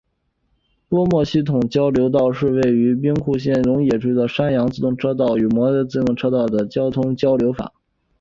[0.89, 7.71] 播磨系统交流道是位于兵库县龙野市的山阳自动车道与播磨自动车道之系统交流道。